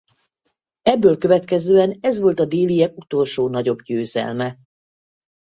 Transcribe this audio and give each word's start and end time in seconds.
Ebből 0.81 1.17
következően 1.17 1.97
ez 2.01 2.19
volt 2.19 2.39
a 2.39 2.45
déliek 2.45 2.97
utolsó 2.97 3.47
nagyobb 3.49 3.81
győzelme. 3.81 4.57